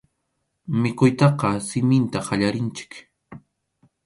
Mikhuytaqa 0.85 1.49
siminta 1.67 2.19
qallarinchik. 2.27 2.91